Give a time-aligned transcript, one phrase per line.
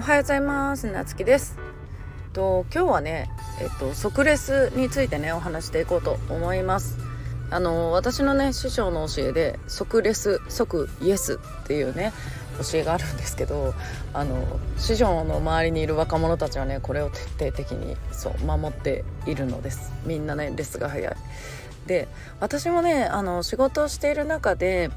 [0.00, 0.90] はようございます。
[0.90, 1.56] なつきです。
[2.32, 6.98] と今日はねえっと即レスについてねお話していこうと思います。
[7.50, 12.12] あの私のね師匠の教えで即レス即イエスっていうね
[12.72, 13.72] 教えがあるんですけど
[14.12, 19.92] あの師匠の周りにいる若者たちはねこれを徹底的にそう守っているのです。
[20.04, 21.16] みんなねレスが早い。
[21.86, 22.08] で
[22.40, 24.90] 私もねあの仕事をしている中で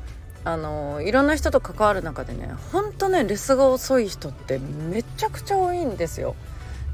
[0.43, 6.35] あのいろんな人と関わる中でねほんとねレスが遅い人ってめちゃくちゃ多いんですよ。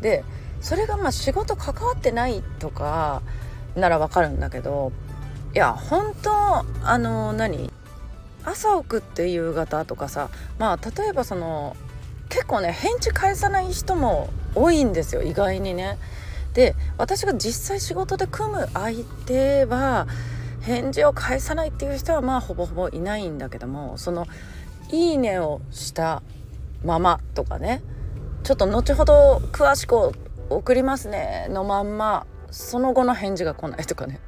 [0.02, 0.24] で
[0.62, 3.22] それがまあ仕事関わってないとか
[3.76, 4.92] ならわかるんだけど
[5.54, 7.72] いや本当あの何
[8.44, 11.76] 朝送って夕方とかさまあ例えばその
[12.30, 15.98] 結構ね返事返さない人も多いんですよ意外にね。
[16.56, 20.08] で私が実際仕事で組む相手は
[20.62, 24.26] 返事を返さないっていう人はまあほぼほぼいないんだけどもその
[24.90, 26.24] 「いいね」をした
[26.84, 27.84] ままとかね
[28.44, 30.14] ちょっと後ほど詳しく
[30.50, 34.22] 送りますねのまんまその後の返事が来ないとかね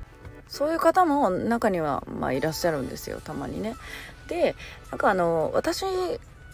[0.49, 3.75] そういう方も中にはまあいらっしゃるんですよたまにね。
[4.27, 4.55] で
[4.91, 5.85] なんかあの私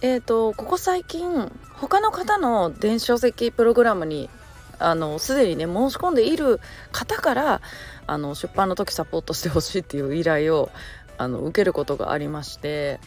[0.01, 4.29] えーと、ここ最近他の方の電子書籍プログラムに
[4.79, 6.59] あのすでにね申し込んでいる
[6.91, 7.61] 方から
[8.07, 10.69] あの出版の時サポートしてほしいっていう依頼を
[11.17, 12.99] あの受けることがありまして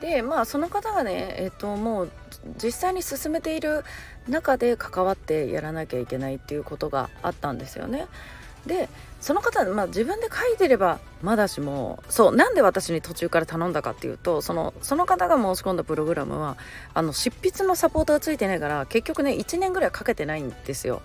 [0.00, 2.10] でまあその方がねえっともう
[2.62, 3.84] 実際に進めている
[4.28, 8.06] 中で関わってやらなきゃいけないっていうことがあったんですよね。
[8.66, 8.88] で
[9.20, 16.56] その方、まあ、自分で書いてればまだしもそうなんで私に途中から頼んだかっていうとそのその方が申し込んだプログラムは
[16.92, 21.02] あの執筆のサポートがついてないから結局ね1年ぐらいかけてないんですよ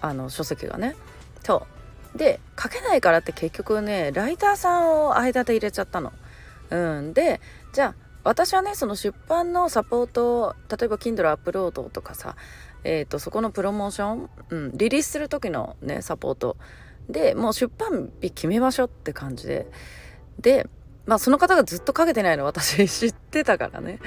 [0.00, 0.96] あの書籍がね。
[1.44, 1.66] そ
[2.14, 6.12] うで書けないからって結局ねライターさんを間で入れちゃったの。
[6.70, 7.40] うん、で
[7.72, 12.36] じゃあ私はねその出版のサポート例えば Kindle アップロードとかさ、
[12.84, 16.56] えーと、そこのプロモーション、うん、リリースする時のねサポート
[17.08, 19.66] でもう出版日決めましょうって感じで。
[20.38, 20.68] で
[21.06, 23.98] まあその方がずっとかけてないの私 知ってたからね。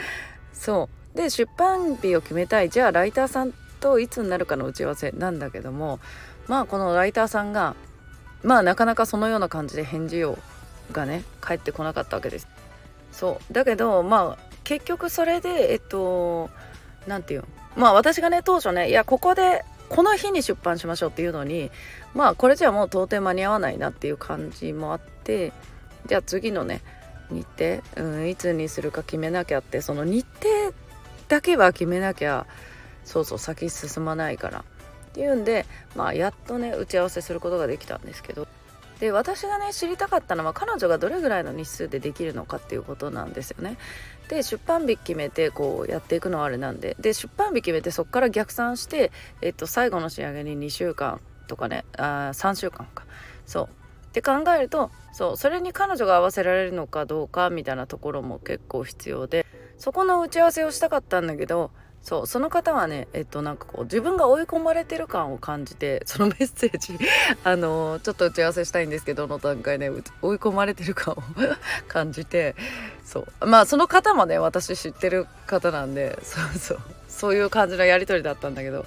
[0.53, 1.17] そう。
[1.17, 2.69] で出版日を決めたい。
[2.69, 5.99] じゃあライターさんといつになるかの打ち合わせなんだけども
[6.47, 7.75] まあこのライターさんが
[8.43, 10.37] まあなかなかそのような感じで返事を
[10.91, 12.47] がね返ってこなかったわけです。
[13.11, 13.53] そう。
[13.53, 16.49] だけどまあ結局それでえっと
[17.07, 17.45] 何て言う
[17.75, 21.69] まあ私がね当初ねいやここでこの日に出版しましょうっていうのに
[22.13, 25.51] まあこれじゃもう到底間に合わないなっていう感じもあって
[26.07, 26.81] じゃあ次のね
[27.29, 30.73] 日程、うん、いつにするか決めなきゃってその日程
[31.27, 32.47] だけは決めなきゃ
[33.03, 34.63] そうそう先進まないからっ
[35.13, 35.65] ていうんで
[35.95, 38.47] まあやっとね打ち合わせすることができたんですけど。
[39.01, 43.77] で私がね知りたかったのは彼女がどれぐらいの日数でできるのかっていうことなんですよね。
[44.29, 46.95] で出版日決めてこうやっていくのはあれなんで。
[46.99, 49.11] で出版日決めてそこから逆算して、
[49.41, 53.05] えっと、最後の仕上げに2週間とかねあ3週間か。
[53.47, 53.69] そう。
[54.09, 59.47] って考えるとそうそれに彼女が合わせられるのかどうかみたいなところも結構必要で
[59.79, 61.71] そこの打ち合わせをしたかったんだけど
[62.03, 66.97] そうその方はねえっとなんかこう自分が追い込まれてる感を感じて そのメッセージ
[67.43, 71.23] あのちょっと打ち合わせしたいんですけどの段階で、ね、追い込まれてる感を
[71.87, 72.55] 感じて
[73.05, 73.45] そう。
[73.45, 76.79] まあその方もね私知ってる方なんでそうそう。
[77.07, 78.85] そういう感じのやり取りだったんだけど。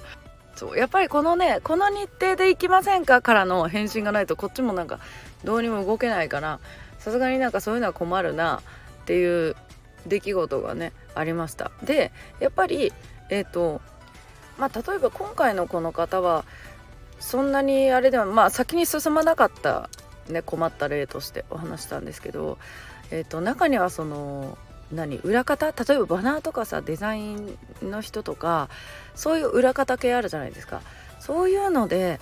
[0.55, 4.99] そうやっぱりこのねこの日程で行きませんかからの返信がないとこっちもなんか
[5.43, 6.59] どうにも動けないから
[6.97, 8.61] さすがになんかそういうのは困るな
[9.03, 9.55] っていう
[10.05, 11.71] 出来事がねありました。
[11.83, 12.93] でやっぱり
[13.29, 13.81] えっ、ー、と
[14.57, 16.45] まあ例えば今回のこの方は
[17.19, 19.89] そんなにあれではまあ先に進まなかった
[20.29, 22.57] ね困った例としてお話したんですけど、
[23.11, 24.57] えーと、中にはその
[24.91, 25.67] 何裏方？
[25.67, 28.69] 例えばバナーとかさデザインの人とか
[29.15, 30.81] そういう裏方系あるじゃないですか。
[31.19, 32.19] そういうので、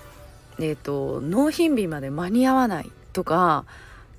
[0.59, 3.65] えーと納品日まで間に合わないとか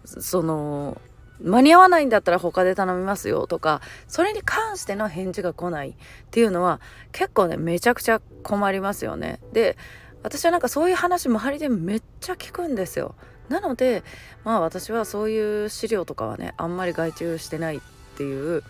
[0.04, 1.00] その
[1.40, 5.94] 間に合わないんだったら他で頼みますよとかそれに関しての返事が来ないっ
[6.30, 6.80] ていうのは
[7.12, 9.40] 結構ねめちゃくちゃ困りますよね。
[9.52, 9.76] で
[10.22, 13.14] 私はなんかそういう話周りでめっちゃ聞くんですよ。
[13.48, 14.02] なので
[14.44, 17.80] まあ私はそういう資料とかはねあんまり外注してないっ
[18.16, 18.62] ていう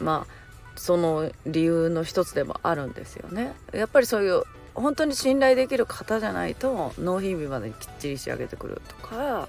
[0.00, 0.42] まあ
[0.76, 3.54] その理由の一つでもあるんですよね。
[3.72, 4.42] やっぱりそういう
[4.74, 9.48] 本当に信頼できる方じゃないと納品日までにきっちり仕上げてくるとか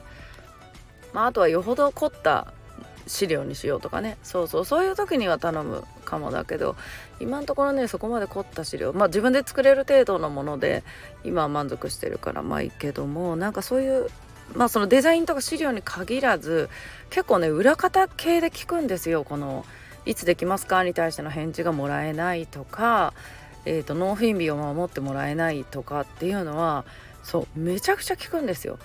[1.13, 2.53] まあ、あとはよほど凝った
[3.07, 6.75] 資料にしようとかねそうそうそういう時には頼むかもだけど
[7.19, 10.83] 今のところねそこまで凝った資料まあ自分で作れる程度のもので
[11.23, 14.07] 今は満足してるからまあいいけどもなんかそういう
[14.55, 16.69] まあそのデザインとか資料に限らず
[17.09, 19.65] 結構ね裏方系で聞くんですよこの
[20.05, 23.13] 「いつできますか?」に対しての返事がもらえないとか、
[23.65, 26.85] えーと、納品日を守ってもらえないとかっていうのは
[27.23, 28.79] そうめちゃくちゃ聞くんですよ。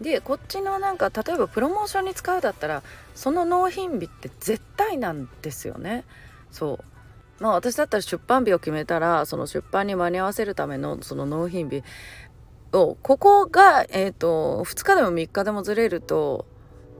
[0.00, 2.82] でこっちのなんか例えばプロモーションに使うだったら
[3.14, 6.04] その納品日って絶対なんですよね。
[6.50, 6.78] そ
[7.40, 11.82] うまあ私だったら出版日を決めたらその出版に間に合わせるためのその納品日
[12.72, 16.46] をここが、えーと、2日でも3日でもずれると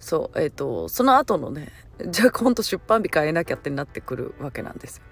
[0.00, 1.72] そうえっ、ー、とその後のね
[2.06, 5.02] じゃあ今度出版日変えなきゃってなってくるわけなんですよ。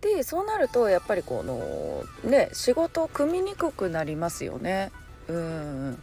[0.00, 4.92] でそうなるとやっぱりこのね仕事を組みにくくなりますよね。
[5.28, 6.02] うん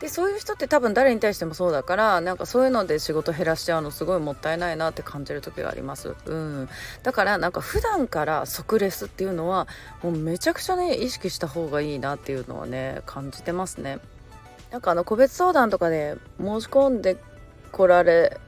[0.00, 6.14] でそういう人って多分誰に対してもそうだからなんかそういうので仕事減らしちゃうのすごいもったいないなって感じる時があります。
[6.26, 6.68] うん、
[7.02, 9.68] だからなんか普段から即レスっていうのは
[10.02, 13.98] もうめちゃくちゃね意識した方がいいなっていうのはね感じてますね。
[14.72, 17.16] なんかあの個別相談とかで申し込んで
[17.70, 18.40] こられ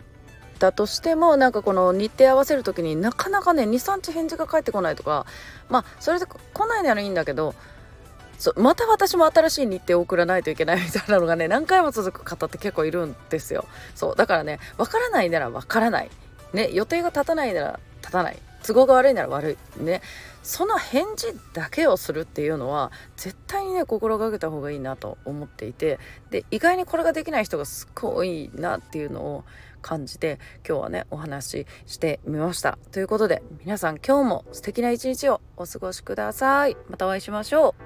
[0.58, 5.26] たとしてもなんかこの日程合わせる時になかなかね23日返事が返ってこないとか
[5.68, 7.54] まあそれで来ないならいいんだけど
[8.38, 13.66] そまた私も新しい日程を送らないといけないみたいなのがね何回も続く方って結構いるんですよ。
[13.94, 16.10] そうだからね分からないなら分からない。
[16.52, 18.38] ね予定が立たないなら立たない。
[18.66, 19.82] 都合が悪いなら悪い。
[19.82, 20.02] ね
[20.42, 25.98] その返事だけをするっていうのは絶対にね心がけた方がいいなと思っていて
[26.30, 29.44] で意外にこれができない人がすっごい多いなっていうのを
[29.82, 32.78] 感じて今日はねお話ししてみました。
[32.92, 36.76] ということで皆さん今日も素敵な一日をお過ごしください。
[36.88, 37.85] またお会いしましょう。